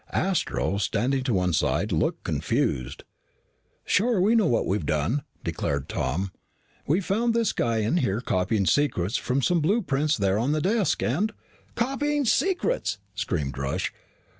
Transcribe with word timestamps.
Astro, 0.13 0.77
standing 0.79 1.21
to 1.25 1.33
one 1.35 1.53
side, 1.53 1.91
looked 1.91 2.23
confused. 2.23 3.03
"Sure 3.85 4.19
we 4.19 4.33
know 4.33 4.47
what 4.47 4.65
we've 4.65 4.83
done," 4.87 5.21
declared 5.43 5.87
Tom. 5.87 6.31
"We 6.87 7.01
found 7.01 7.35
this 7.35 7.53
guy 7.53 7.81
in 7.81 7.97
here 7.97 8.19
copying 8.19 8.65
secrets 8.65 9.17
from 9.17 9.43
some 9.43 9.61
blueprints 9.61 10.17
there 10.17 10.39
on 10.39 10.53
the 10.53 10.59
desk 10.59 11.03
and" 11.03 11.31
"Copying 11.75 12.25
secrets!" 12.25 12.97
screamed 13.13 13.59
Rush. 13.59 13.93